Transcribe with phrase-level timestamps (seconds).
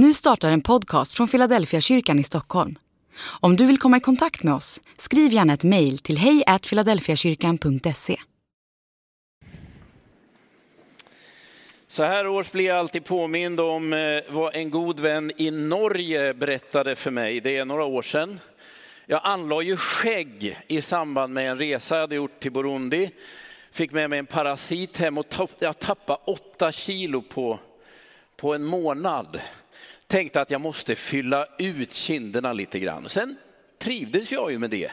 [0.00, 2.78] Nu startar en podcast från Philadelphia kyrkan i Stockholm.
[3.40, 8.16] Om du vill komma i kontakt med oss, skriv gärna ett mejl till hejfiladelfiakyrkan.se.
[11.86, 16.34] Så här års blir jag alltid påmind om eh, vad en god vän i Norge
[16.34, 17.40] berättade för mig.
[17.40, 18.40] Det är några år sedan.
[19.06, 23.10] Jag anlade ju skägg i samband med en resa jag hade gjort till Burundi.
[23.70, 25.26] Fick med mig en parasit hem och
[25.58, 27.58] jag tappade åtta kilo på,
[28.36, 29.40] på en månad.
[30.08, 33.08] Tänkte att jag måste fylla ut kinderna lite grann.
[33.08, 33.36] Sen
[33.78, 34.90] trivdes jag ju med det.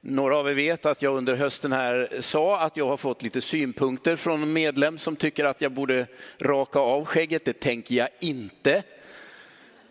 [0.00, 3.40] Några av er vet att jag under hösten här sa att jag har fått lite
[3.40, 6.06] synpunkter från en medlem som tycker att jag borde
[6.38, 7.44] raka av skägget.
[7.44, 8.82] Det tänker jag inte.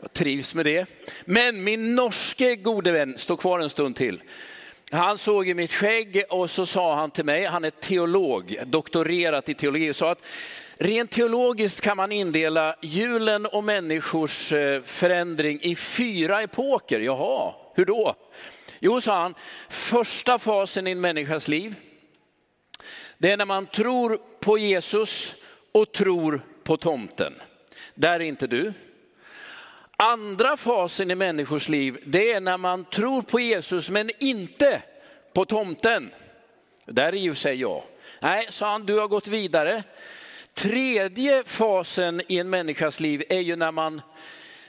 [0.02, 0.86] Jag trivs med det.
[1.26, 4.22] Men min norske gode vän står kvar en stund till.
[4.92, 9.50] Han såg i mitt skägg och så sa han till mig, han är teolog, doktorerat
[9.50, 10.26] i teologi, och sa att
[10.80, 17.00] rent teologiskt kan man indela julen och människors eh, förändring i fyra epoker.
[17.00, 18.16] Jaha, hur då?
[18.80, 19.36] Jo, sa han,
[19.70, 21.76] första fasen i en människas liv,
[23.18, 25.36] det är när man tror på Jesus
[25.72, 27.34] och tror på tomten.
[27.96, 28.74] Där är inte du.
[29.98, 34.82] Andra fasen i människors liv, det är när man tror på Jesus men inte
[35.34, 36.12] på tomten.
[36.86, 37.84] Där är ju sig jag.
[38.20, 39.84] Nej, sa han, du har gått vidare.
[40.54, 44.02] Tredje fasen i en människas liv är ju när man,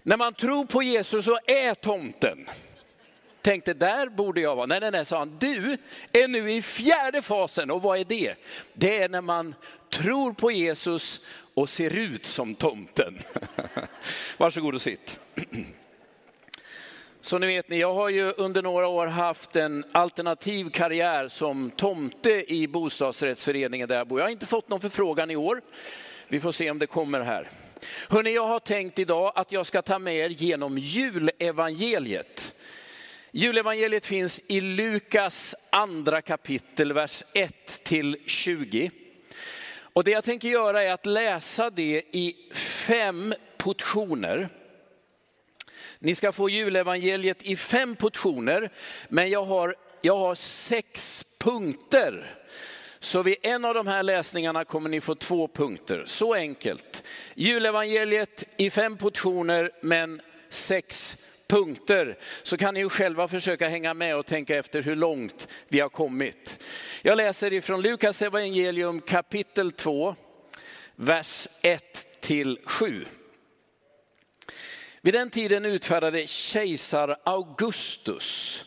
[0.02, 2.48] när man tror på Jesus och är tomten.
[3.42, 4.66] Tänkte, där borde jag vara.
[4.66, 5.38] Nej, nej, nej, sa han.
[5.38, 5.76] Du
[6.12, 8.34] är nu i fjärde fasen och vad är det?
[8.72, 9.54] Det är när man
[9.92, 11.20] tror på Jesus
[11.54, 13.18] och ser ut som tomten.
[14.36, 15.20] Varsågod och sitt.
[17.22, 22.52] Så ni vet, jag har ju under några år haft en alternativ karriär som tomte
[22.52, 24.20] i bostadsrättsföreningen där jag bor.
[24.20, 25.60] Jag har inte fått någon förfrågan i år.
[26.28, 27.50] Vi får se om det kommer här.
[28.08, 32.54] Hörrni, jag har tänkt idag att jag ska ta med er genom julevangeliet.
[33.32, 38.90] Julevangeliet finns i Lukas andra kapitel, vers 1 till 20.
[39.92, 44.48] Och det jag tänker göra är att läsa det i fem portioner.
[46.02, 48.70] Ni ska få julevangeliet i fem portioner,
[49.08, 52.36] men jag har, jag har sex punkter.
[53.00, 56.04] Så vid en av de här läsningarna kommer ni få två punkter.
[56.06, 57.04] Så enkelt.
[57.34, 61.16] Julevangeliet i fem portioner, men sex
[61.48, 62.18] punkter.
[62.42, 65.88] Så kan ni ju själva försöka hänga med och tänka efter hur långt vi har
[65.88, 66.64] kommit.
[67.02, 70.14] Jag läser ifrån Lukas evangelium kapitel 2,
[70.96, 73.04] vers 1 till 7.
[75.02, 78.64] Vid den tiden utfärdade kejsar Augustus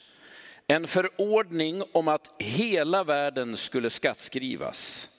[0.67, 5.09] en förordning om att hela världen skulle skattskrivas.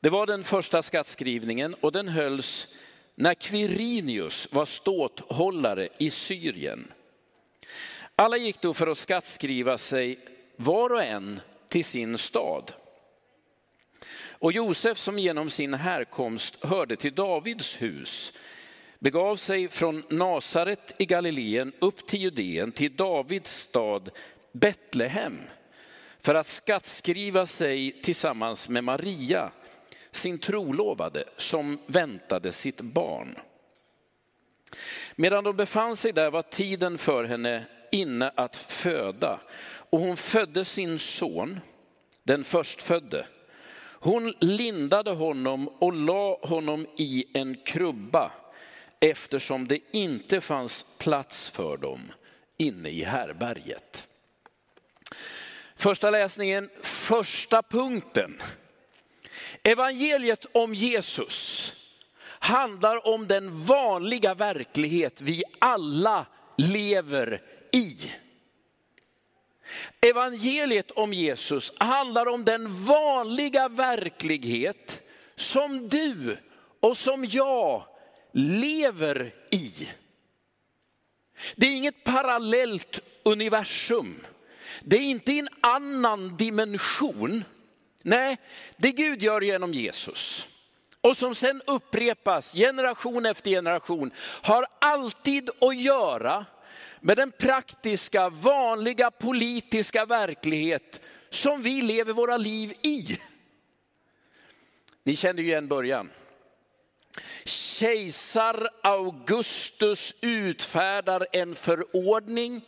[0.00, 2.68] Det var den första skattskrivningen och den hölls
[3.14, 6.92] när Quirinius var ståthållare i Syrien.
[8.16, 10.18] Alla gick då för att skattskriva sig
[10.56, 12.72] var och en till sin stad.
[14.14, 18.32] Och Josef som genom sin härkomst hörde till Davids hus
[19.02, 24.10] begav sig från Nasaret i Galileen upp till Judeen, till Davids stad
[24.52, 25.40] Betlehem,
[26.20, 29.50] för att skattskriva sig tillsammans med Maria,
[30.10, 33.38] sin trolovade, som väntade sitt barn.
[35.14, 39.40] Medan de befann sig där var tiden för henne inne att föda,
[39.90, 41.60] och hon födde sin son,
[42.22, 43.26] den förstfödde.
[44.00, 48.32] Hon lindade honom och la honom i en krubba
[49.02, 52.12] eftersom det inte fanns plats för dem
[52.56, 54.08] inne i härberget.
[55.76, 58.42] Första läsningen, första punkten.
[59.62, 61.72] Evangeliet om Jesus
[62.24, 66.26] handlar om den vanliga verklighet vi alla
[66.56, 67.42] lever
[67.72, 67.96] i.
[70.00, 75.02] Evangeliet om Jesus handlar om den vanliga verklighet
[75.36, 76.36] som du
[76.80, 77.91] och som jag
[78.32, 79.88] lever i.
[81.56, 84.26] Det är inget parallellt universum.
[84.82, 87.44] Det är inte en annan dimension.
[88.02, 88.36] Nej,
[88.76, 90.48] det Gud gör genom Jesus
[91.02, 96.46] och som sen upprepas generation efter generation har alltid att göra
[97.00, 101.00] med den praktiska, vanliga politiska verklighet
[101.30, 103.18] som vi lever våra liv i.
[105.02, 106.10] Ni kände ju igen början.
[107.44, 112.62] Kejsar Augustus utfärdar en förordning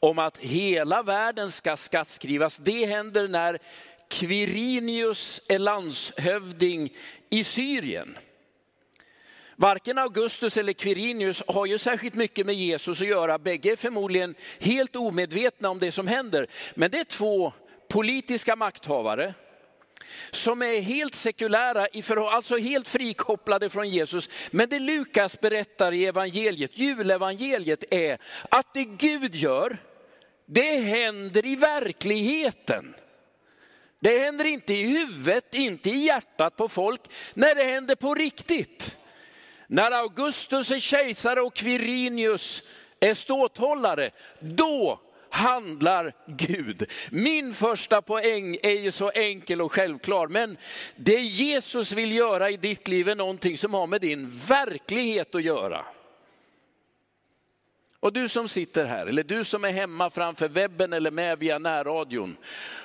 [0.00, 2.56] om att hela världen ska skattskrivas.
[2.56, 3.58] Det händer när
[4.08, 6.92] Quirinius är landshövding
[7.30, 8.18] i Syrien.
[9.56, 13.38] Varken Augustus eller Quirinius har ju särskilt mycket med Jesus att göra.
[13.38, 16.46] Bägge är förmodligen helt omedvetna om det som händer.
[16.74, 17.52] Men det är två
[17.88, 19.34] politiska makthavare
[20.30, 21.86] som är helt sekulära,
[22.30, 24.30] alltså helt frikopplade från Jesus.
[24.50, 28.18] Men det Lukas berättar i evangeliet, julevangeliet är
[28.48, 29.78] att det Gud gör,
[30.46, 32.94] det händer i verkligheten.
[34.00, 37.00] Det händer inte i huvudet, inte i hjärtat på folk,
[37.34, 38.96] när det händer på riktigt.
[39.66, 42.62] När Augustus är kejsare och Quirinius
[43.00, 44.10] är ståthållare,
[44.40, 45.00] då
[45.32, 46.90] handlar Gud.
[47.10, 50.56] Min första poäng är ju så enkel och självklar, men
[50.96, 55.42] det Jesus vill göra i ditt liv är någonting som har med din verklighet att
[55.42, 55.84] göra.
[58.00, 61.58] Och du som sitter här, eller du som är hemma framför webben eller med via
[61.58, 62.36] närradion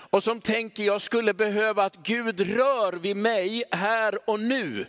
[0.09, 4.85] och som tänker jag skulle behöva att Gud rör vid mig här och nu.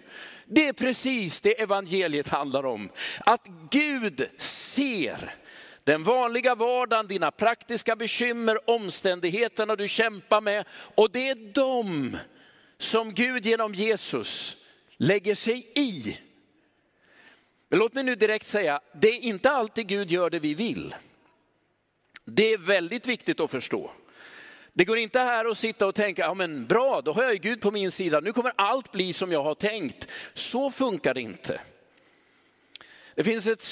[0.46, 2.90] Det är precis det evangeliet handlar om.
[3.20, 5.34] Att Gud ser
[5.88, 10.64] den vanliga vardagen, dina praktiska bekymmer, omständigheterna du kämpar med.
[10.70, 12.16] Och det är dem
[12.78, 14.56] som Gud genom Jesus
[14.96, 16.18] lägger sig i.
[17.68, 20.94] Men låt mig nu direkt säga, det är inte alltid Gud gör det vi vill.
[22.24, 23.90] Det är väldigt viktigt att förstå.
[24.72, 27.38] Det går inte här att sitta och tänka, ja men bra, då har jag ju
[27.38, 30.08] Gud på min sida, nu kommer allt bli som jag har tänkt.
[30.34, 31.60] Så funkar det inte.
[33.14, 33.62] Det finns ett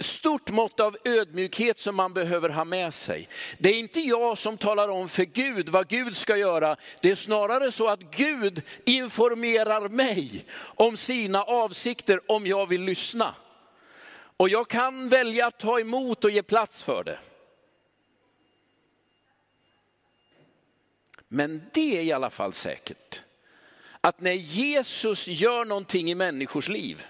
[0.00, 3.28] stort mått av ödmjukhet som man behöver ha med sig.
[3.58, 6.76] Det är inte jag som talar om för Gud vad Gud ska göra.
[7.02, 13.34] Det är snarare så att Gud informerar mig om sina avsikter om jag vill lyssna.
[14.36, 17.18] Och jag kan välja att ta emot och ge plats för det.
[21.28, 23.22] Men det är i alla fall säkert,
[24.00, 27.06] att när Jesus gör någonting i människors liv,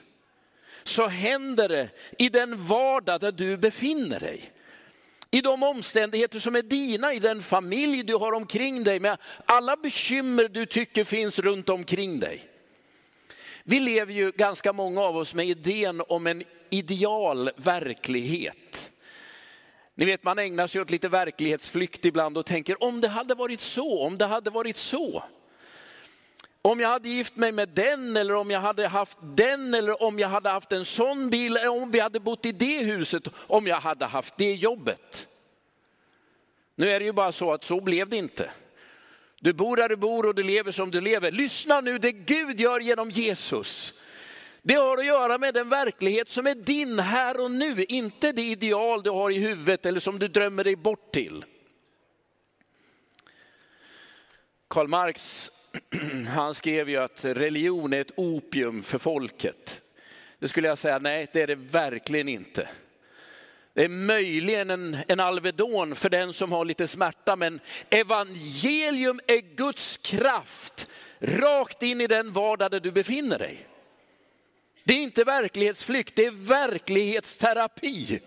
[0.84, 1.88] så händer det
[2.18, 4.52] i den vardag där du befinner dig.
[5.30, 9.76] I de omständigheter som är dina, i den familj du har omkring dig, med alla
[9.76, 12.44] bekymmer du tycker finns runt omkring dig.
[13.64, 18.90] Vi lever ju ganska många av oss med idén om en ideal verklighet.
[19.94, 23.60] Ni vet man ägnar sig åt lite verklighetsflykt ibland och tänker om det hade varit
[23.60, 25.24] så, om det hade varit så.
[26.62, 30.18] Om jag hade gift mig med den eller om jag hade haft den eller om
[30.18, 33.66] jag hade haft en sån bil, eller om vi hade bott i det huset, om
[33.66, 35.28] jag hade haft det jobbet.
[36.74, 38.50] Nu är det ju bara så att så blev det inte.
[39.40, 41.30] Du bor där du bor och du lever som du lever.
[41.30, 43.94] Lyssna nu, det Gud gör genom Jesus.
[44.62, 48.42] Det har att göra med den verklighet som är din här och nu, inte det
[48.42, 51.44] ideal du har i huvudet eller som du drömmer dig bort till.
[54.68, 55.50] Karl Marx
[56.28, 59.82] han skrev ju att religion är ett opium för folket.
[60.38, 62.68] Det skulle jag säga, nej det är det verkligen inte.
[63.74, 67.60] Det är möjligen en, en Alvedon för den som har lite smärta, men
[67.90, 70.88] evangelium är Guds kraft
[71.20, 73.66] rakt in i den vardag där du befinner dig.
[74.84, 78.20] Det är inte verklighetsflykt, det är verklighetsterapi.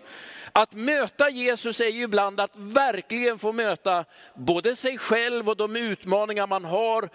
[0.52, 4.04] Att möta Jesus är ju ibland att verkligen få möta
[4.34, 7.08] både sig själv och de utmaningar man har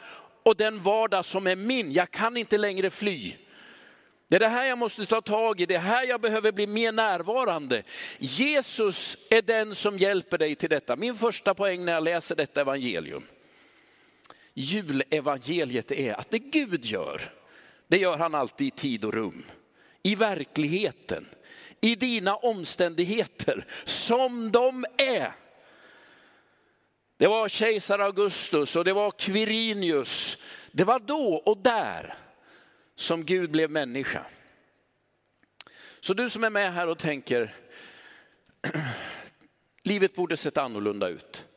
[0.48, 1.92] och den vardag som är min.
[1.92, 3.36] Jag kan inte längre fly.
[4.28, 6.68] Det är det här jag måste ta tag i, det är här jag behöver bli
[6.68, 7.84] mer närvarande.
[8.20, 10.96] Jesus är den som hjälper dig till detta.
[10.96, 13.24] Min första poäng när jag läser detta evangelium,
[14.54, 17.34] julevangeliet är att det Gud gör,
[17.88, 19.46] det gör han alltid i tid och rum.
[20.04, 21.26] I verkligheten,
[21.82, 25.32] i dina omständigheter som de är.
[27.18, 30.38] Det var kejsar Augustus och det var Quirinius.
[30.72, 32.14] Det var då och där
[32.96, 34.26] som Gud blev människa.
[36.00, 37.56] Så du som är med här och tänker,
[39.84, 41.48] livet borde sett annorlunda ut.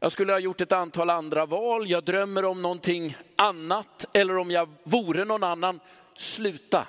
[0.00, 4.50] Jag skulle ha gjort ett antal andra val, jag drömmer om någonting annat eller om
[4.50, 5.80] jag vore någon annan.
[6.16, 6.88] Sluta.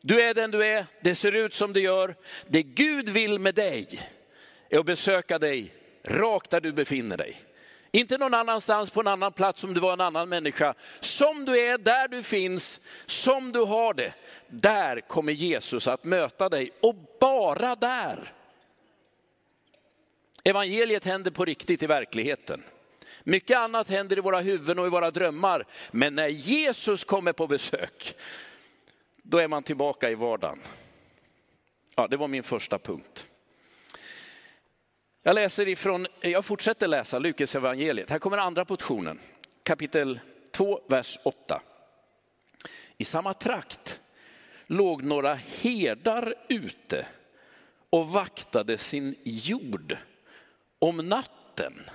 [0.00, 2.16] Du är den du är, det ser ut som det gör.
[2.46, 4.00] Det Gud vill med dig
[4.70, 7.40] är att besöka dig rakt där du befinner dig.
[7.90, 10.74] Inte någon annanstans på en annan plats om du var en annan människa.
[11.00, 14.14] Som du är, där du finns, som du har det.
[14.48, 18.32] Där kommer Jesus att möta dig och bara där.
[20.44, 22.62] Evangeliet händer på riktigt i verkligheten.
[23.22, 25.64] Mycket annat händer i våra huvuden och i våra drömmar.
[25.90, 28.16] Men när Jesus kommer på besök,
[29.22, 30.60] då är man tillbaka i vardagen.
[31.94, 33.26] Ja, det var min första punkt.
[35.26, 38.10] Jag läser ifrån, jag fortsätter läsa Lukas evangeliet.
[38.10, 39.18] Här kommer andra portionen,
[39.62, 40.20] kapitel
[40.52, 41.62] 2, vers 8.
[42.98, 44.00] I samma trakt
[44.66, 47.06] låg några herdar ute
[47.90, 49.96] och vaktade sin jord
[50.78, 51.90] om natten.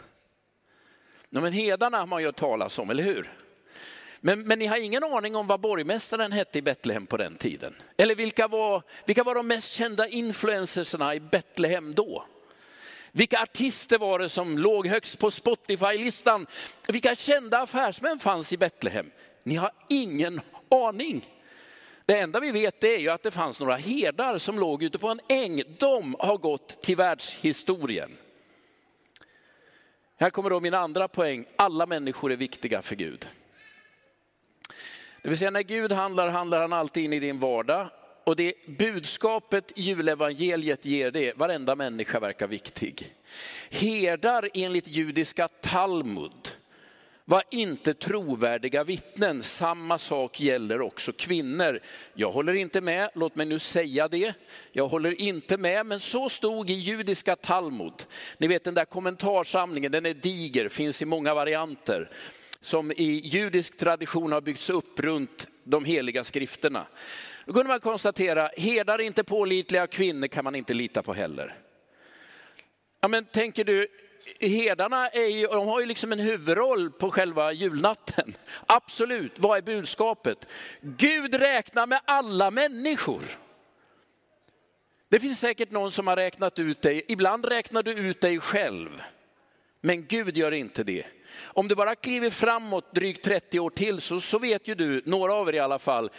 [1.29, 3.33] Ja, men herdarna har man ju hört talas om, eller hur?
[4.19, 7.75] Men, men ni har ingen aning om vad borgmästaren hette i Betlehem på den tiden?
[7.97, 12.25] Eller vilka var, vilka var de mest kända influencersna i Betlehem då?
[13.11, 16.47] Vilka artister var det som låg högst på Spotify-listan?
[16.87, 19.11] Vilka kända affärsmän fanns i Betlehem?
[19.43, 21.25] Ni har ingen aning.
[22.05, 25.07] Det enda vi vet är ju att det fanns några herdar som låg ute på
[25.07, 25.63] en äng.
[25.79, 28.17] De har gått till världshistorien.
[30.17, 31.45] Här kommer då min andra poäng.
[31.55, 33.27] Alla människor är viktiga för Gud.
[35.21, 37.89] Det vill säga när Gud handlar, handlar han alltid in i din vardag.
[38.29, 43.15] Och det budskapet julevangeliet ger det, varenda människa verkar viktig.
[43.69, 46.57] Herdar enligt judiska Talmud
[47.25, 49.43] var inte trovärdiga vittnen.
[49.43, 51.79] Samma sak gäller också kvinnor.
[52.13, 54.33] Jag håller inte med, låt mig nu säga det.
[54.71, 58.05] Jag håller inte med, men så stod i judiska Talmud.
[58.37, 62.11] Ni vet den där kommentarsamlingen, den är diger, finns i många varianter
[62.61, 66.87] som i judisk tradition har byggts upp runt de heliga skrifterna.
[67.45, 71.55] Då kunde man konstatera, herdar inte pålitliga kvinnor kan man inte lita på heller.
[73.01, 73.87] Ja, men tänker du,
[74.39, 78.35] herdarna är ju, de har ju liksom en huvudroll på själva julnatten.
[78.65, 80.47] Absolut, vad är budskapet?
[80.81, 83.21] Gud räknar med alla människor.
[85.09, 89.01] Det finns säkert någon som har räknat ut dig, ibland räknar du ut dig själv.
[89.81, 91.05] Men Gud gör inte det.
[91.41, 95.33] Om du bara kliver framåt drygt 30 år till så, så vet ju du, några
[95.33, 96.09] av er i alla fall,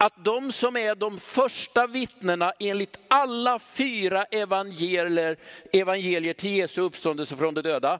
[0.00, 5.36] att de som är de första vittnena enligt alla fyra evangelier,
[5.72, 7.98] evangelier till Jesu uppståndelse från de döda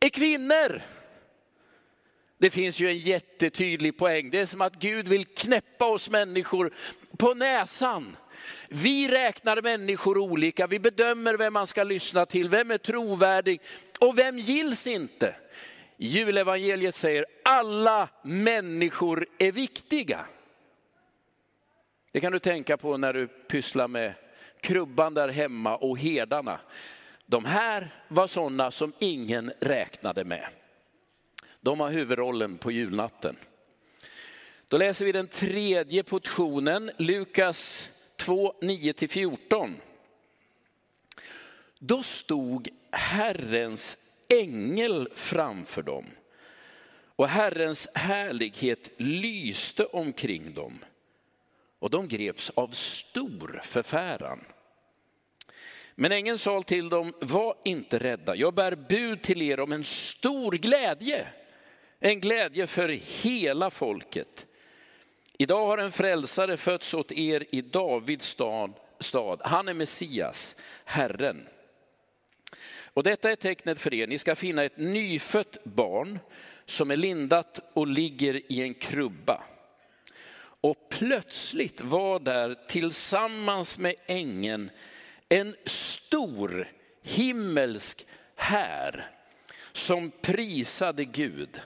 [0.00, 0.82] är kvinnor.
[2.38, 4.30] Det finns ju en jättetydlig poäng.
[4.30, 6.74] Det är som att Gud vill knäppa oss människor
[7.18, 8.16] på näsan.
[8.68, 13.60] Vi räknar människor olika, vi bedömer vem man ska lyssna till, vem är trovärdig
[13.98, 15.34] och vem gills inte.
[15.96, 20.26] Julevangeliet säger alla människor är viktiga.
[22.12, 24.14] Det kan du tänka på när du pysslar med
[24.60, 26.60] krubban där hemma och herdarna.
[27.26, 30.46] De här var sådana som ingen räknade med.
[31.60, 33.36] De har huvudrollen på julnatten.
[34.68, 39.74] Då läser vi den tredje portionen, Lukas 2, 9-14.
[41.78, 43.98] Då stod Herrens
[44.28, 46.04] ängel framför dem
[47.16, 50.78] och Herrens härlighet lyste omkring dem
[51.80, 54.44] och de greps av stor förfäran.
[55.94, 59.84] Men ängeln sa till dem, var inte rädda, jag bär bud till er om en
[59.84, 61.26] stor glädje,
[61.98, 62.88] en glädje för
[63.22, 64.46] hela folket.
[65.38, 69.40] Idag har en frälsare fötts åt er i Davids stad, stad.
[69.44, 71.48] han är Messias, Herren.
[72.84, 76.18] Och detta är tecknet för er, ni ska finna ett nyfött barn
[76.66, 79.42] som är lindat och ligger i en krubba.
[80.60, 84.70] Och plötsligt var där tillsammans med ängeln
[85.28, 86.68] en stor
[87.02, 89.10] himmelsk här
[89.72, 91.60] som prisade Gud.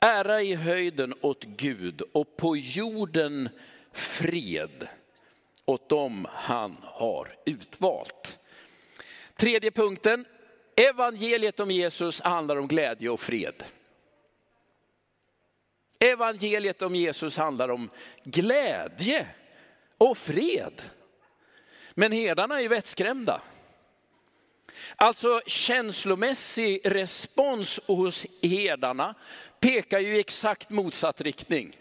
[0.00, 3.48] Ära i höjden åt Gud och på jorden
[3.92, 4.88] fred
[5.64, 8.38] åt dem han har utvalt.
[9.34, 10.24] Tredje punkten,
[10.76, 13.64] evangeliet om Jesus handlar om glädje och fred.
[16.00, 17.90] Evangeliet om Jesus handlar om
[18.24, 19.26] glädje
[19.98, 20.82] och fred.
[21.94, 23.40] Men herdarna är vettskrämda.
[24.96, 29.14] Alltså känslomässig respons hos herdarna
[29.60, 31.76] pekar ju i exakt motsatt riktning.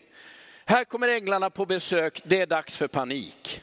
[0.65, 3.61] Här kommer änglarna på besök, det är dags för panik.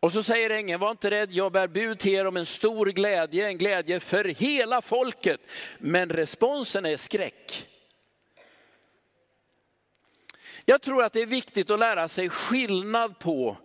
[0.00, 2.86] Och så säger ängeln, var inte rädd, jag bär bud till er om en stor
[2.86, 5.40] glädje, en glädje för hela folket.
[5.78, 7.68] Men responsen är skräck.
[10.64, 13.56] Jag tror att det är viktigt att lära sig skillnad på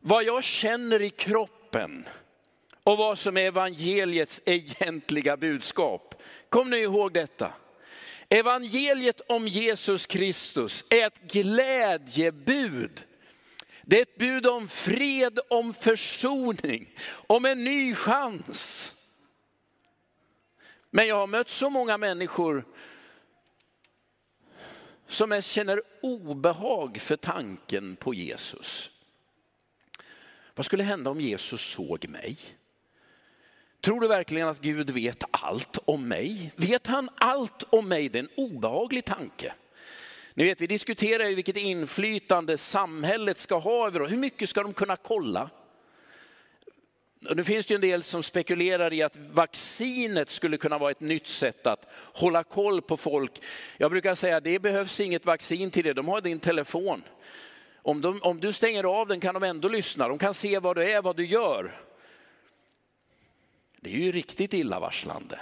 [0.00, 2.08] vad jag känner i kroppen
[2.84, 6.22] och vad som är evangeliets egentliga budskap.
[6.48, 7.52] Kom nu ihåg detta.
[8.28, 13.04] Evangeliet om Jesus Kristus är ett glädjebud.
[13.82, 16.94] Det är ett bud om fred, om försoning,
[17.26, 18.94] om en ny chans.
[20.90, 22.64] Men jag har mött så många människor
[25.08, 28.90] som mest känner obehag för tanken på Jesus.
[30.54, 32.36] Vad skulle hända om Jesus såg mig?
[33.80, 36.52] Tror du verkligen att Gud vet allt om mig?
[36.56, 38.08] Vet han allt om mig?
[38.08, 39.54] Det är en obehaglig tanke.
[40.34, 44.10] Ni vet, vi diskuterar ju vilket inflytande samhället ska ha över oss.
[44.10, 45.50] Hur mycket ska de kunna kolla?
[47.20, 51.00] Nu finns det ju en del som spekulerar i att vaccinet skulle kunna vara ett
[51.00, 53.42] nytt sätt att hålla koll på folk.
[53.76, 57.02] Jag brukar säga att det behövs inget vaccin till det, de har din telefon.
[57.82, 60.76] Om, de, om du stänger av den kan de ändå lyssna, de kan se vad
[60.76, 61.80] du är, vad du gör.
[63.80, 65.40] Det är ju riktigt illavarslande.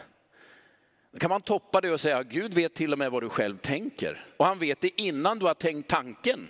[1.13, 3.59] Då kan man toppa det och säga, Gud vet till och med vad du själv
[3.59, 4.27] tänker.
[4.37, 6.49] Och han vet det innan du har tänkt tanken.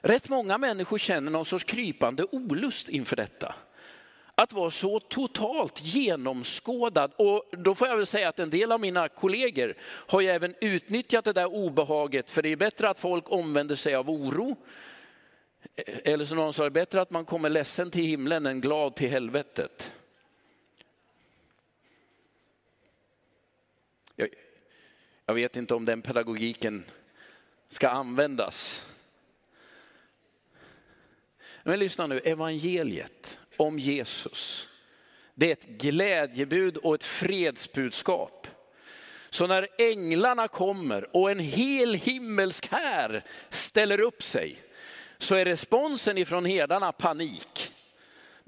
[0.00, 3.54] Rätt många människor känner någon sorts krypande olust inför detta.
[4.34, 7.12] Att vara så totalt genomskådad.
[7.16, 10.54] Och då får jag väl säga att en del av mina kollegor har ju även
[10.60, 12.30] utnyttjat det där obehaget.
[12.30, 14.56] För det är bättre att folk omvänder sig av oro.
[16.04, 18.94] Eller som någon sa, det är bättre att man kommer ledsen till himlen än glad
[18.94, 19.92] till helvetet.
[24.16, 24.28] Jag,
[25.26, 26.84] jag vet inte om den pedagogiken
[27.68, 28.82] ska användas.
[31.68, 34.68] Men lyssna nu, evangeliet om Jesus,
[35.34, 38.46] det är ett glädjebud och ett fredsbudskap.
[39.30, 44.58] Så när änglarna kommer och en hel himmelsk här ställer upp sig,
[45.18, 47.57] så är responsen ifrån herdarna panik.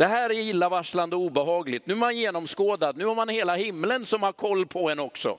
[0.00, 1.86] Det här är illavarslande och obehagligt.
[1.86, 5.38] Nu är man genomskådad, nu har man hela himlen som har koll på en också.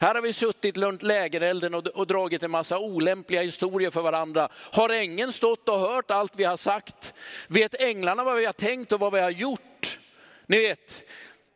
[0.00, 4.48] Här har vi suttit runt lägerelden och, och dragit en massa olämpliga historier för varandra.
[4.72, 7.14] Har ängeln stått och hört allt vi har sagt?
[7.48, 9.98] Vet änglarna vad vi har tänkt och vad vi har gjort?
[10.46, 11.02] Ni vet,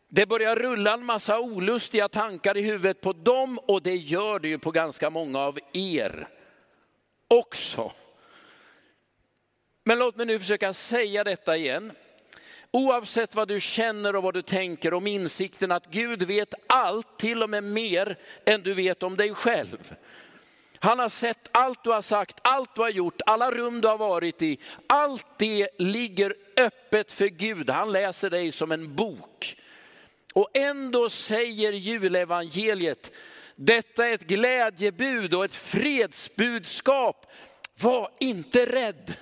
[0.09, 4.49] det börjar rulla en massa olustiga tankar i huvudet på dem och det gör det
[4.49, 6.29] ju på ganska många av er
[7.29, 7.93] också.
[9.85, 11.93] Men låt mig nu försöka säga detta igen.
[12.77, 17.43] Oavsett vad du känner och vad du tänker om insikten att Gud vet allt, till
[17.43, 19.95] och med mer än du vet om dig själv.
[20.79, 23.99] Han har sett allt du har sagt, allt du har gjort, alla rum du har
[23.99, 24.59] varit i.
[24.87, 27.71] Allt det ligger öppet för Gud.
[27.71, 29.57] Han läser dig som en bok.
[30.33, 33.13] Och ändå säger julevangeliet,
[33.55, 37.27] detta är ett glädjebud och ett fredsbudskap.
[37.81, 39.17] Var inte rädd.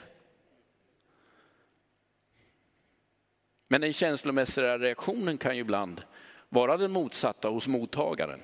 [3.75, 6.03] Men den känslomässiga reaktionen kan ju ibland
[6.49, 8.41] vara den motsatta hos mottagaren.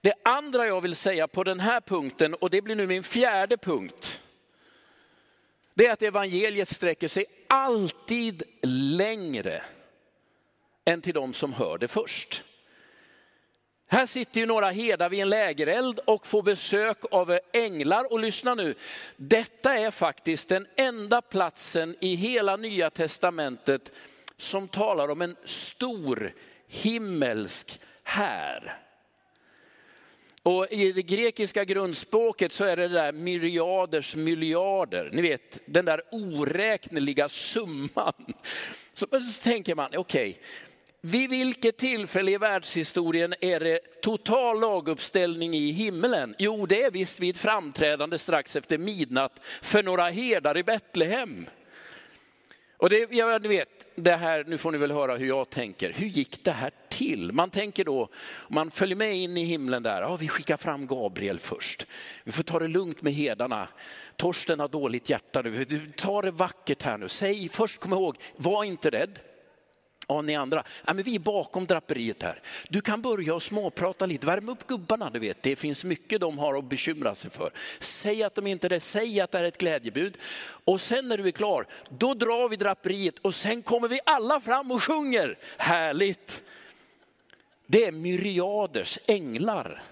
[0.00, 3.56] Det andra jag vill säga på den här punkten, och det blir nu min fjärde
[3.56, 4.20] punkt,
[5.74, 8.42] det är att evangeliet sträcker sig alltid
[8.96, 9.62] längre
[10.84, 12.44] än till de som hör det först.
[13.86, 18.12] Här sitter ju några herdar vid en lägereld och får besök av änglar.
[18.12, 18.74] Och lyssna nu,
[19.16, 23.92] detta är faktiskt den enda platsen i hela nya testamentet
[24.36, 26.34] som talar om en stor
[26.68, 28.80] himmelsk här.
[30.42, 36.02] Och i det grekiska grundspråket så är det där myriaders miljarder, ni vet den där
[36.10, 38.34] oräkneliga summan.
[38.94, 40.42] Så, så tänker man, okej, okay,
[41.06, 46.34] vid vilket tillfälle i världshistorien är det total laguppställning i himlen?
[46.38, 51.46] Jo, det är visst vid framträdande strax efter midnatt för några herdar i Betlehem.
[52.76, 55.92] Och det, jag vet, det här, nu får ni väl höra hur jag tänker.
[55.92, 57.32] Hur gick det här till?
[57.32, 58.08] Man tänker då,
[58.48, 61.86] man följer med in i himlen där, ja, vi skickar fram Gabriel först.
[62.24, 63.68] Vi får ta det lugnt med herdarna.
[64.16, 67.08] Torsten har dåligt hjärta nu, ta det vackert här nu.
[67.08, 69.18] Säg först, kom ihåg, var inte rädd.
[70.08, 72.40] Ja, ni andra, ja, men vi är bakom draperiet här.
[72.68, 75.42] Du kan börja och småprata lite, värm upp gubbarna, du vet.
[75.42, 77.50] Det finns mycket de har att bekymra sig för.
[77.78, 80.18] Säg att de inte är det, säg att det är ett glädjebud.
[80.64, 84.40] Och sen när du är klar, då drar vi draperiet och sen kommer vi alla
[84.40, 85.38] fram och sjunger.
[85.56, 86.42] Härligt!
[87.66, 89.82] Det är myriaders änglar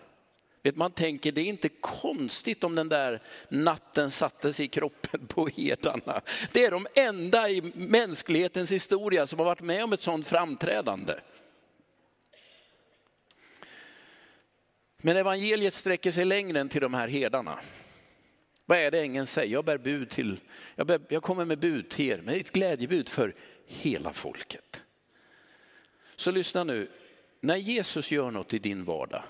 [0.63, 5.49] Vet, man tänker det är inte konstigt om den där natten sattes i kroppen på
[5.49, 6.21] herdarna.
[6.53, 11.15] Det är de enda i mänsklighetens historia som har varit med om ett sådant framträdande.
[14.97, 17.59] Men evangeliet sträcker sig längre än till de här herdarna.
[18.67, 19.53] Vad är det ängeln säger?
[19.53, 20.41] Jag bär bud till,
[20.75, 23.35] jag, bär, jag kommer med bud till er, men ett glädjebud för
[23.67, 24.83] hela folket.
[26.17, 26.91] Så lyssna nu,
[27.41, 29.23] när Jesus gör något i din vardag,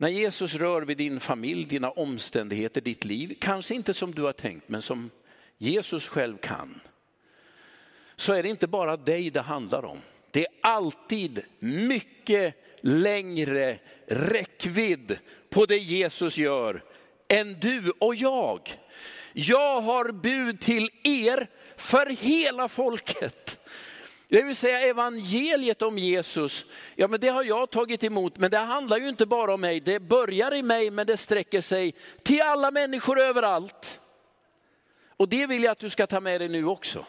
[0.00, 4.32] när Jesus rör vid din familj, dina omständigheter, ditt liv, kanske inte som du har
[4.32, 5.10] tänkt men som
[5.58, 6.80] Jesus själv kan,
[8.16, 9.98] så är det inte bara dig det handlar om.
[10.30, 15.18] Det är alltid mycket längre räckvidd
[15.50, 16.84] på det Jesus gör
[17.28, 18.78] än du och jag.
[19.32, 23.59] Jag har bud till er för hela folket.
[24.30, 26.66] Det vill säga evangeliet om Jesus,
[26.96, 29.80] ja men det har jag tagit emot, men det handlar ju inte bara om mig.
[29.80, 34.00] Det börjar i mig men det sträcker sig till alla människor överallt.
[35.16, 37.06] Och det vill jag att du ska ta med dig nu också.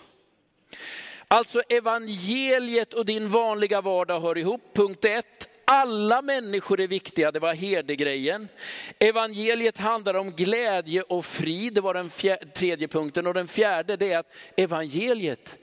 [1.27, 4.61] Alltså evangeliet och din vanliga vardag hör ihop.
[4.73, 8.47] Punkt ett, alla människor är viktiga, det var herdegrejen.
[8.99, 12.09] Evangeliet handlar om glädje och frid, det var den
[12.53, 13.27] tredje punkten.
[13.27, 15.57] Och den fjärde det är att evangeliet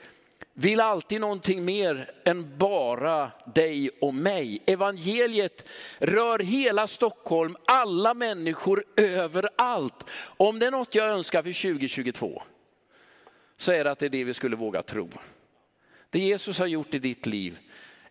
[0.61, 4.62] vill alltid någonting mer än bara dig och mig.
[4.66, 5.68] Evangeliet
[5.99, 10.05] rör hela Stockholm, alla människor överallt.
[10.21, 12.42] Om det är något jag önskar för 2022
[13.57, 15.11] så är det att det är det vi skulle våga tro.
[16.11, 17.59] Det Jesus har gjort i ditt liv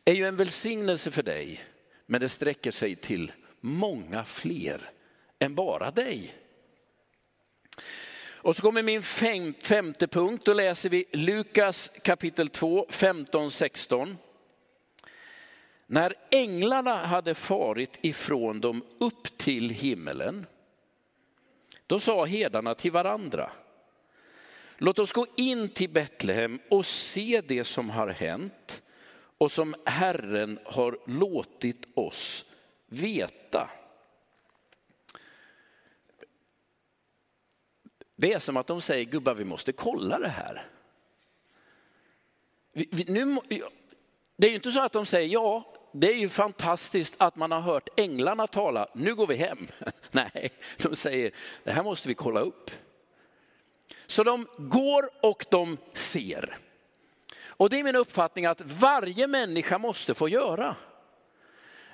[0.06, 1.64] är ju en välsignelse för dig,
[2.06, 4.92] men det sträcker sig till många fler
[5.40, 6.34] än bara dig.
[8.38, 14.16] Och så kommer min fem, femte punkt, då läser vi Lukas kapitel 2, 15-16.
[15.88, 20.46] När änglarna hade farit ifrån dem upp till himmelen,
[21.88, 23.52] då sa herdarna till varandra,
[24.78, 28.82] låt oss gå in till Betlehem och se det som har hänt
[29.38, 32.46] och som Herren har låtit oss
[32.86, 33.70] veta.
[38.20, 40.68] Det är som att de säger, gubbar vi måste kolla det här.
[42.74, 43.38] Vi, vi, nu,
[44.38, 47.52] det är ju inte så att de säger, ja det är ju fantastiskt att man
[47.52, 49.68] har hört änglarna tala, nu går vi hem.
[50.12, 51.32] Nej, de säger,
[51.64, 52.72] det här måste vi kolla upp.
[54.08, 56.58] Så de går och de ser.
[57.40, 60.76] Och det är min uppfattning att varje människa måste få göra.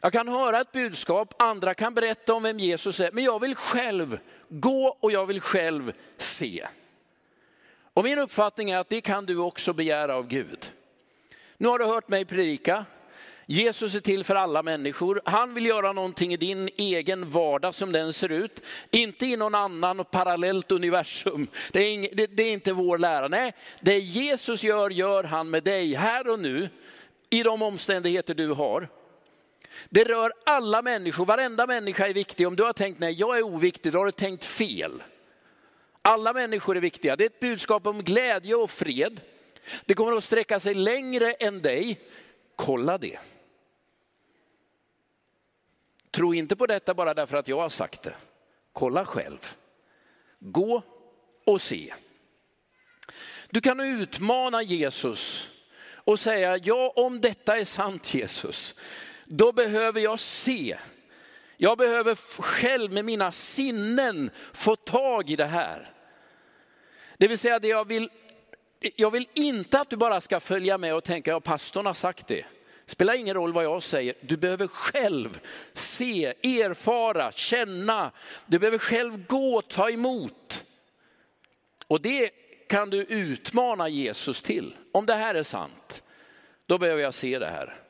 [0.03, 3.55] Jag kan höra ett budskap, andra kan berätta om vem Jesus är, men jag vill
[3.55, 6.67] själv gå och jag vill själv se.
[7.93, 10.71] Och min uppfattning är att det kan du också begära av Gud.
[11.57, 12.85] Nu har du hört mig predika.
[13.45, 15.21] Jesus är till för alla människor.
[15.25, 18.61] Han vill göra någonting i din egen vardag som den ser ut.
[18.91, 21.47] Inte i någon annan parallellt universum.
[21.71, 23.27] Det är, ing, det, det är inte vår lära.
[23.27, 26.69] Nej, det Jesus gör, gör han med dig här och nu.
[27.29, 28.87] I de omständigheter du har.
[29.89, 32.47] Det rör alla människor, varenda människa är viktig.
[32.47, 35.03] Om du har tänkt nej, jag är oviktig, då har du tänkt fel.
[36.01, 37.15] Alla människor är viktiga.
[37.15, 39.21] Det är ett budskap om glädje och fred.
[39.85, 41.99] Det kommer att sträcka sig längre än dig.
[42.55, 43.19] Kolla det.
[46.11, 48.15] Tro inte på detta bara därför att jag har sagt det.
[48.73, 49.55] Kolla själv.
[50.39, 50.83] Gå
[51.45, 51.93] och se.
[53.49, 55.49] Du kan utmana Jesus
[55.95, 58.75] och säga, ja om detta är sant Jesus,
[59.25, 60.77] då behöver jag se.
[61.57, 65.91] Jag behöver själv med mina sinnen få tag i det här.
[67.17, 68.09] Det vill säga, det jag, vill,
[68.79, 72.27] jag vill inte att du bara ska följa med och tänka, ja pastorn har sagt
[72.27, 72.45] det.
[72.85, 75.39] Spelar ingen roll vad jag säger, du behöver själv
[75.73, 78.11] se, erfara, känna.
[78.45, 80.65] Du behöver själv gå och ta emot.
[81.87, 82.29] Och det
[82.67, 84.75] kan du utmana Jesus till.
[84.91, 86.03] Om det här är sant,
[86.65, 87.82] då behöver jag se det här.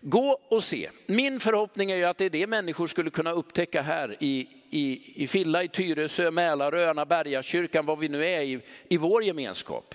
[0.00, 0.90] Gå och se.
[1.06, 5.12] Min förhoppning är ju att det är det människor skulle kunna upptäcka här i, i,
[5.22, 9.94] i Filla, i Tyresö, Mälarö, Öna, Bergakyrkan, vad vi nu är i, i vår gemenskap.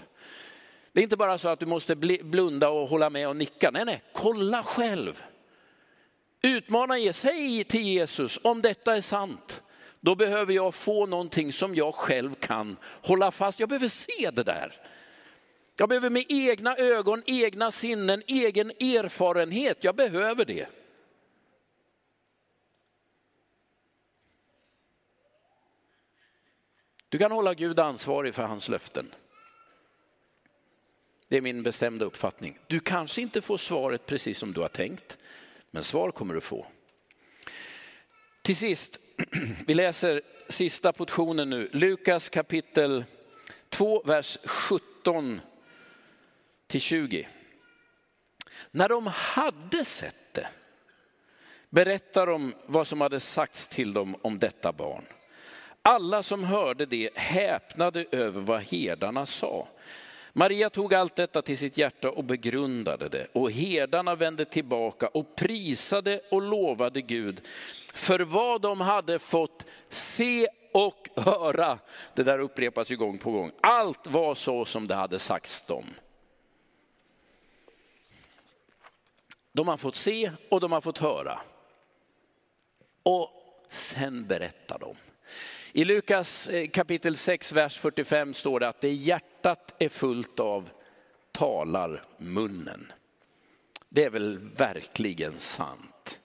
[0.93, 3.71] Det är inte bara så att du måste blunda och hålla med och nicka.
[3.71, 5.23] Nej, nej, kolla själv.
[6.41, 9.61] Utmana er, säg till Jesus om detta är sant.
[9.99, 13.59] Då behöver jag få någonting som jag själv kan hålla fast.
[13.59, 14.73] Jag behöver se det där.
[15.77, 19.83] Jag behöver med egna ögon, egna sinnen, egen erfarenhet.
[19.83, 20.67] Jag behöver det.
[27.09, 29.15] Du kan hålla Gud ansvarig för hans löften.
[31.27, 32.57] Det är min bestämda uppfattning.
[32.67, 35.17] Du kanske inte får svaret precis som du har tänkt,
[35.71, 36.67] men svar kommer du få.
[38.41, 38.99] Till sist,
[39.67, 43.03] vi läser sista portionen nu, Lukas kapitel
[43.69, 45.41] 2, vers 17
[46.75, 47.27] till 20.
[48.71, 50.47] När de hade sett det
[51.69, 55.03] berättar de vad som hade sagts till dem om detta barn.
[55.81, 59.67] Alla som hörde det häpnade över vad herdarna sa.
[60.33, 63.27] Maria tog allt detta till sitt hjärta och begrundade det.
[63.33, 67.41] Och herdarna vände tillbaka och prisade och lovade Gud
[67.93, 71.79] för vad de hade fått se och höra.
[72.15, 73.51] Det där upprepas ju gång på gång.
[73.61, 75.85] Allt var så som det hade sagts dem.
[79.55, 81.39] De har fått se och de har fått höra.
[83.03, 83.29] Och
[83.69, 84.95] sen berättar de.
[85.71, 90.69] I Lukas eh, kapitel 6, vers 45 står det att det hjärtat är fullt av
[91.31, 92.91] talar munnen.
[93.89, 96.19] Det är väl verkligen sant.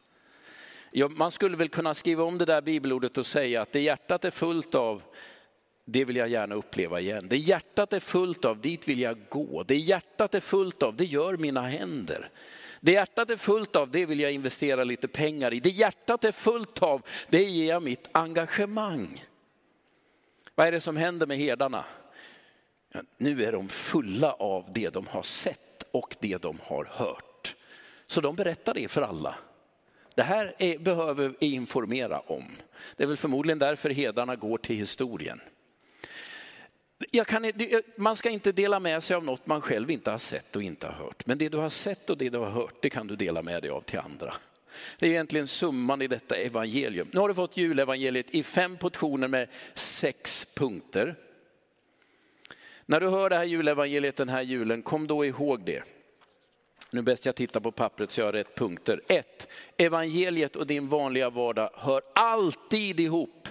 [0.91, 4.25] Ja, man skulle väl kunna skriva om det där bibelordet och säga att det hjärtat
[4.25, 5.03] är fullt av,
[5.85, 7.27] det vill jag gärna uppleva igen.
[7.29, 9.63] Det hjärtat är fullt av, dit vill jag gå.
[9.63, 12.31] Det hjärtat är fullt av, det gör mina händer.
[12.81, 15.61] Det hjärtat är fullt av, det vill jag investera lite pengar i.
[15.61, 19.25] Det hjärtat är fullt av, det ger jag mitt engagemang.
[20.55, 21.85] Vad är det som händer med herdarna?
[22.93, 27.57] Ja, nu är de fulla av det de har sett och det de har hört.
[28.07, 29.35] Så de berättar det för alla.
[30.15, 32.45] Det här är, behöver vi informera om.
[32.97, 35.41] Det är väl förmodligen därför hedarna går till historien.
[37.27, 37.53] Kan,
[37.97, 40.87] man ska inte dela med sig av något man själv inte har sett och inte
[40.87, 41.27] har hört.
[41.27, 43.63] Men det du har sett och det du har hört, det kan du dela med
[43.63, 44.35] dig av till andra.
[44.99, 47.09] Det är egentligen summan i detta evangelium.
[47.13, 51.17] Nu har du fått julevangeliet i fem portioner med sex punkter.
[52.87, 55.83] När du hör det här julevangeliet den här julen, kom då ihåg det.
[56.91, 59.03] Nu bäst jag tittar på pappret så jag har rätt punkter.
[59.09, 59.49] 1.
[59.77, 63.49] Evangeliet och din vanliga vardag hör alltid ihop.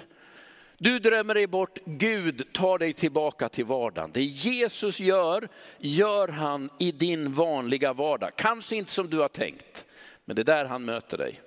[0.81, 4.11] Du drömmer dig bort, Gud tar dig tillbaka till vardagen.
[4.13, 8.31] Det Jesus gör, gör han i din vanliga vardag.
[8.35, 9.85] Kanske inte som du har tänkt,
[10.25, 11.41] men det är där han möter dig.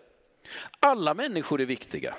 [0.81, 2.15] Alla människor är viktiga.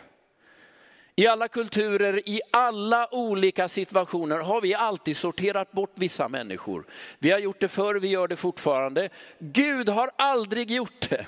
[1.15, 6.85] I alla kulturer, i alla olika situationer har vi alltid sorterat bort vissa människor.
[7.19, 9.09] Vi har gjort det förr, vi gör det fortfarande.
[9.39, 11.25] Gud har aldrig gjort det.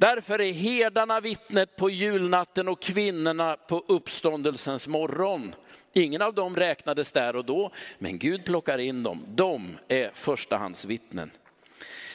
[0.00, 5.54] Därför är herdarna vittnet på julnatten och kvinnorna på uppståndelsens morgon.
[5.92, 9.24] Ingen av dem räknades där och då, men Gud plockar in dem.
[9.28, 11.30] De är förstahandsvittnen.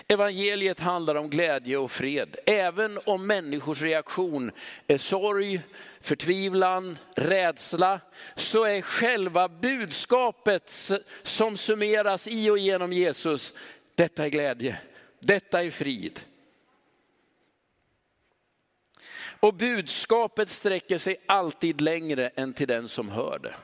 [0.08, 4.52] Evangeliet handlar om glädje och fred, även om människors reaktion
[4.88, 5.62] är sorg,
[6.02, 8.00] förtvivlan, rädsla,
[8.36, 10.92] så är själva budskapet
[11.24, 13.54] som summeras i och genom Jesus,
[13.96, 14.78] detta är glädje,
[15.20, 16.20] detta är frid.
[19.44, 23.56] Och budskapet sträcker sig alltid längre än till den som hör det.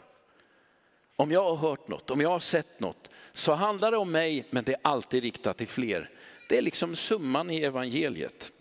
[1.15, 4.45] Om jag har hört något, om jag har sett något, så handlar det om mig,
[4.49, 6.09] men det är alltid riktat till fler.
[6.49, 8.51] Det är liksom summan i evangeliet.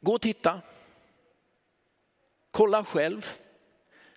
[0.00, 0.60] Gå och titta.
[2.50, 3.36] Kolla själv.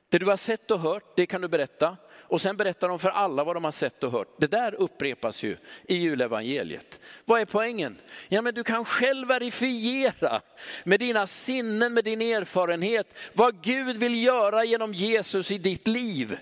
[0.10, 1.98] Det du har sett och hört, det kan du berätta.
[2.32, 4.28] Och sen berättar de för alla vad de har sett och hört.
[4.38, 7.00] Det där upprepas ju i julevangeliet.
[7.26, 7.98] Vad är poängen?
[8.30, 10.42] Ja men du kan själv verifiera
[10.84, 16.38] med dina sinnen, med din erfarenhet, vad Gud vill göra genom Jesus i ditt liv.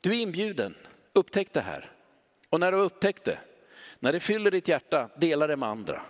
[0.00, 0.74] Du är inbjuden,
[1.12, 1.92] upptäck det här.
[2.50, 3.38] Och när du har upptäckt det,
[3.98, 6.02] när det fyller ditt hjärta, dela det med andra.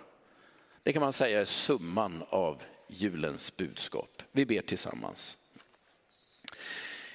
[0.83, 4.23] Det kan man säga är summan av julens budskap.
[4.31, 5.37] Vi ber tillsammans.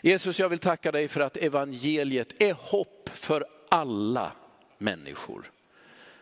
[0.06, 4.32] Jesus, jag vill tacka dig för att evangeliet är hopp för alla
[4.78, 5.50] människor.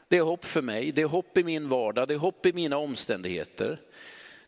[0.08, 2.52] Det är hopp för mig, det är hopp i min vardag, det är hopp i
[2.52, 3.80] mina omständigheter.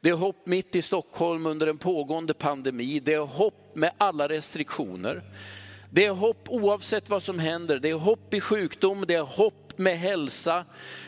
[0.01, 4.29] Det är hopp mitt i Stockholm under en pågående pandemi, det är hopp med alla
[4.29, 5.23] restriktioner.
[5.91, 9.79] Det är hopp oavsett vad som händer, det är hopp i sjukdom, det är hopp
[9.79, 10.65] med hälsa.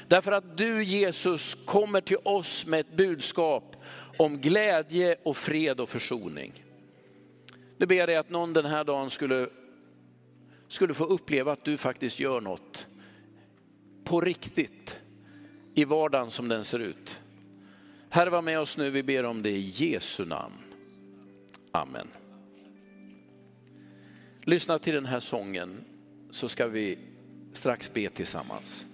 [0.08, 3.76] Därför att du Jesus kommer till oss med ett budskap
[4.16, 6.52] om glädje och fred och försoning.
[7.78, 9.48] Nu ber jag dig att någon den här dagen skulle,
[10.68, 12.88] skulle få uppleva att du faktiskt gör något
[14.04, 15.00] på riktigt
[15.74, 17.20] i vardagen som den ser ut.
[18.10, 20.54] Herre var med oss nu, vi ber om det i Jesu namn.
[21.72, 22.08] Amen.
[24.42, 25.84] Lyssna till den här sången
[26.30, 26.98] så ska vi
[27.52, 28.86] strax be tillsammans.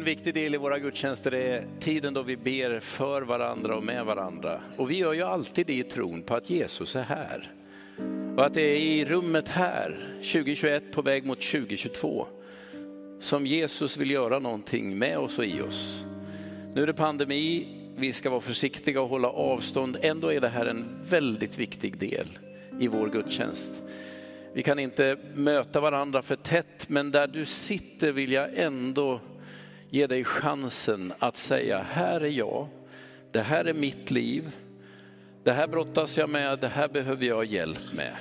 [0.00, 4.04] En viktig del i våra gudstjänster är tiden då vi ber för varandra och med
[4.04, 4.60] varandra.
[4.76, 7.52] Och vi gör ju alltid det i tron på att Jesus är här.
[8.36, 12.26] Och att det är i rummet här, 2021 på väg mot 2022,
[13.20, 16.04] som Jesus vill göra någonting med oss och i oss.
[16.74, 19.98] Nu är det pandemi, vi ska vara försiktiga och hålla avstånd.
[20.02, 22.38] Ändå är det här en väldigt viktig del
[22.80, 23.72] i vår gudstjänst.
[24.52, 29.20] Vi kan inte möta varandra för tätt, men där du sitter vill jag ändå
[29.90, 32.68] ge dig chansen att säga, här är jag,
[33.30, 34.52] det här är mitt liv,
[35.44, 38.16] det här brottas jag med, det här behöver jag hjälp med.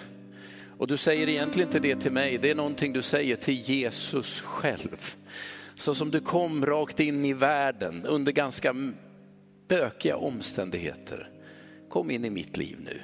[0.77, 4.41] Och du säger egentligen inte det till mig, det är någonting du säger till Jesus
[4.41, 5.15] själv.
[5.75, 8.75] Så som du kom rakt in i världen under ganska
[9.67, 11.29] bökiga omständigheter.
[11.89, 13.01] Kom in i mitt liv nu.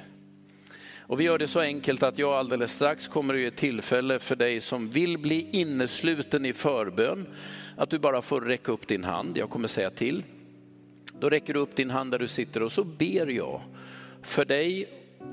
[1.08, 4.36] Och vi gör det så enkelt att jag alldeles strax kommer att ge tillfälle för
[4.36, 7.26] dig som vill bli innesluten i förbön,
[7.76, 9.38] att du bara får räcka upp din hand.
[9.38, 10.22] Jag kommer säga till.
[11.20, 13.60] Då räcker du upp din hand där du sitter och så ber jag
[14.22, 14.88] för dig.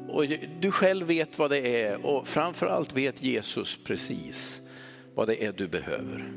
[0.10, 0.26] Och
[0.60, 4.62] du själv vet vad det är och framförallt vet Jesus precis
[5.16, 6.32] vad det är du behöver.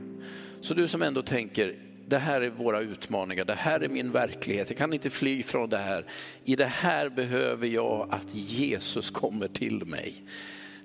[0.60, 1.74] Så du som ändå tänker,
[2.06, 5.70] det här är våra utmaningar, det här är min verklighet, jag kan inte fly från
[5.70, 6.06] det här.
[6.44, 10.22] I det här behöver jag att Jesus kommer till mig.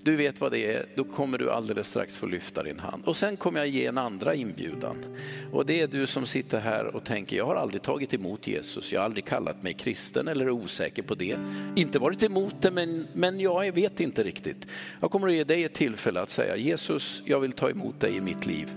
[0.04, 3.04] Du vet vad det är, då kommer du alldeles strax få lyfta din hand.
[3.06, 5.18] Och sen kommer jag ge en andra inbjudan.
[5.52, 8.94] Och det är du som sitter här och tänker, jag har aldrig tagit emot Jesus,
[8.94, 11.38] jag har aldrig kallat mig kristen eller är osäker på det.
[11.76, 14.68] Inte varit emot det, men, men jag vet inte riktigt.
[15.00, 18.16] Jag kommer att ge dig ett tillfälle att säga, Jesus, jag vill ta emot dig
[18.16, 18.68] i mitt liv.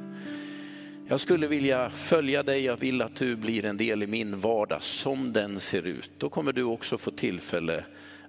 [1.08, 4.82] Jag skulle vilja följa dig, jag vill att du blir en del i min vardag
[4.82, 6.10] som den ser ut.
[6.18, 7.84] Då kommer du också få tillfälle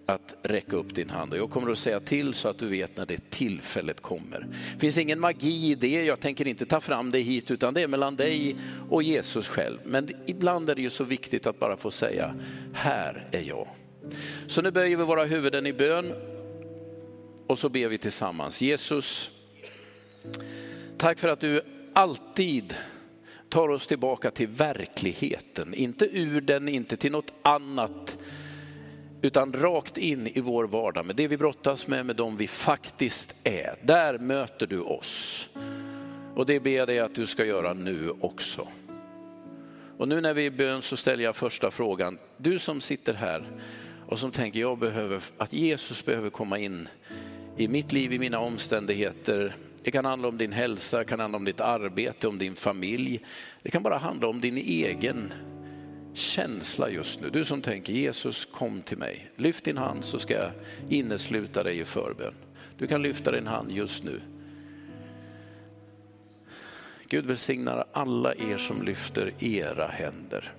[0.05, 1.33] att räcka upp din hand.
[1.33, 4.47] Och jag kommer att säga till så att du vet när det tillfället kommer.
[4.73, 7.81] Det finns ingen magi i det, jag tänker inte ta fram det hit, utan det
[7.81, 8.55] är mellan dig
[8.89, 9.77] och Jesus själv.
[9.85, 12.35] Men ibland är det ju så viktigt att bara få säga,
[12.73, 13.67] här är jag.
[14.47, 16.13] Så nu böjer vi våra huvuden i bön
[17.47, 18.61] och så ber vi tillsammans.
[18.61, 19.31] Jesus,
[20.97, 21.61] tack för att du
[21.93, 22.73] alltid
[23.49, 28.17] tar oss tillbaka till verkligheten, inte ur den, inte till något annat,
[29.25, 33.35] utan rakt in i vår vardag med det vi brottas med, med de vi faktiskt
[33.43, 33.75] är.
[33.81, 35.49] Där möter du oss.
[36.35, 38.67] Och det ber jag dig att du ska göra nu också.
[39.97, 42.17] Och nu när vi är i bön så ställer jag första frågan.
[42.37, 43.47] Du som sitter här
[44.07, 46.89] och som tänker jag behöver, att Jesus behöver komma in
[47.57, 49.55] i mitt liv, i mina omständigheter.
[49.83, 53.25] Det kan handla om din hälsa, det kan handla om ditt arbete, om din familj.
[53.63, 55.33] Det kan bara handla om din egen
[56.17, 57.29] känsla just nu.
[57.29, 59.31] Du som tänker Jesus kom till mig.
[59.35, 60.51] Lyft din hand så ska jag
[60.89, 62.33] innesluta dig i förbön.
[62.77, 64.21] Du kan lyfta din hand just nu.
[67.09, 70.53] Gud välsignar alla er som lyfter era händer.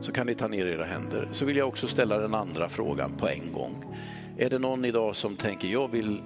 [0.00, 1.28] Så kan ni ta ner era händer.
[1.32, 3.96] Så vill jag också ställa den andra frågan på en gång.
[4.38, 6.22] Är det någon idag som tänker, jag vill,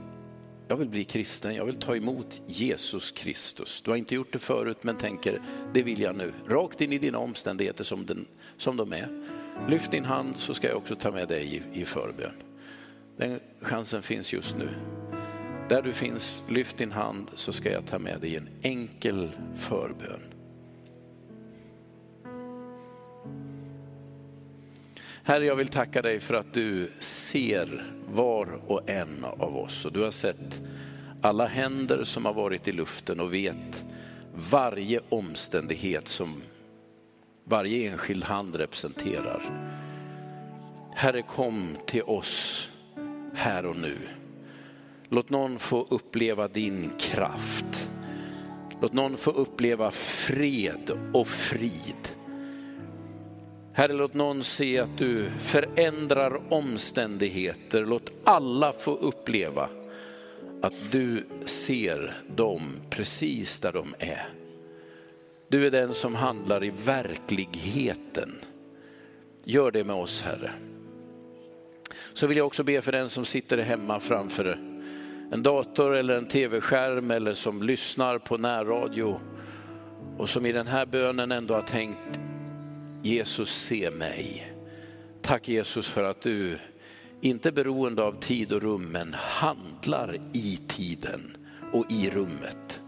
[0.69, 3.83] jag vill bli kristen, jag vill ta emot Jesus Kristus.
[3.83, 5.43] Du har inte gjort det förut men tänker,
[5.75, 6.33] det vill jag nu.
[6.47, 9.09] Rakt in i dina omständigheter som, den, som de är.
[9.69, 12.33] Lyft din hand så ska jag också ta med dig i, i förbön.
[13.17, 14.69] Den chansen finns just nu.
[15.69, 20.38] Där du finns, lyft din hand så ska jag ta med dig en enkel förbön.
[25.29, 29.85] Herre, jag vill tacka dig för att du ser var och en av oss.
[29.85, 30.61] Och du har sett
[31.23, 33.85] alla händer som har varit i luften och vet
[34.51, 36.43] varje omständighet som
[37.45, 39.71] varje enskild hand representerar.
[40.95, 42.69] Herre, kom till oss
[43.35, 43.97] här och nu.
[45.09, 47.91] Låt någon få uppleva din kraft.
[48.81, 52.18] Låt någon få uppleva fred och frid.
[53.79, 57.87] Herre, låt någon se att du förändrar omständigheter.
[57.87, 59.69] Låt alla få uppleva
[60.63, 64.29] att du ser dem precis där de är.
[65.49, 68.39] Du är den som handlar i verkligheten.
[69.45, 70.51] Gör det med oss Herre.
[72.13, 74.59] Så vill jag också be för den som sitter hemma framför
[75.33, 79.21] en dator eller en tv-skärm eller som lyssnar på närradio
[80.17, 82.28] och som i den här bönen ändå har tänkt
[83.03, 84.53] Jesus se mig.
[85.23, 86.59] Tack Jesus för att du
[87.21, 91.37] inte beroende av tid och rum men handlar i tiden
[91.73, 92.81] och i rummet.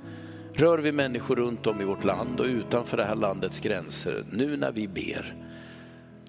[0.53, 4.57] Rör vi människor runt om i vårt land och utanför det här landets gränser nu
[4.57, 5.37] när vi ber.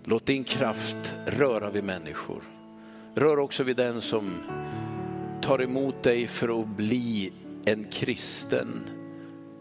[0.03, 2.43] Låt din kraft röra vid människor.
[3.15, 4.33] Rör också vid den som
[5.41, 7.33] tar emot dig för att bli
[7.65, 8.83] en kristen,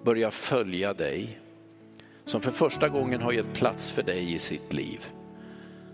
[0.05, 1.40] börja följa dig
[2.25, 5.07] som för första gången har gett plats för dig i sitt liv.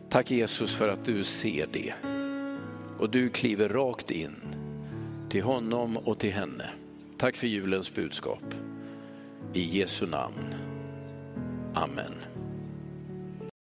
[0.08, 1.94] Tack Jesus för att du ser det.
[2.98, 4.36] Och du kliver rakt in
[5.28, 6.70] till honom och till henne.
[7.18, 8.54] Tack för julens budskap.
[9.52, 10.54] I Jesu namn.
[11.74, 12.14] Amen.